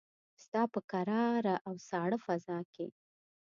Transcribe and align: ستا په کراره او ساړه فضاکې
ستا 0.43 0.61
په 0.73 0.79
کراره 0.91 1.55
او 1.67 1.75
ساړه 1.89 2.17
فضاکې 2.25 2.87